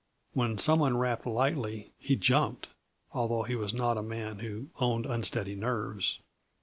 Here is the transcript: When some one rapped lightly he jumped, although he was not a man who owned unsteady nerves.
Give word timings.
When 0.33 0.57
some 0.57 0.79
one 0.79 0.97
rapped 0.97 1.27
lightly 1.27 1.91
he 1.99 2.15
jumped, 2.15 2.69
although 3.11 3.43
he 3.43 3.55
was 3.55 3.71
not 3.71 3.99
a 3.99 4.01
man 4.01 4.39
who 4.39 4.69
owned 4.79 5.05
unsteady 5.05 5.53
nerves. 5.55 6.17